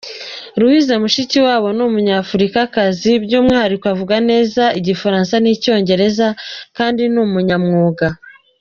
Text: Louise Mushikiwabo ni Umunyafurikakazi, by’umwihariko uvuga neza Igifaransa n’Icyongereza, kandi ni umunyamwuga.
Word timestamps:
Louise 0.59 0.93
Mushikiwabo 1.01 1.67
ni 1.75 1.83
Umunyafurikakazi, 1.87 3.11
by’umwihariko 3.23 3.85
uvuga 3.95 4.15
neza 4.29 4.63
Igifaransa 4.79 5.33
n’Icyongereza, 5.39 6.27
kandi 6.77 7.01
ni 7.13 7.19
umunyamwuga. 7.25 8.05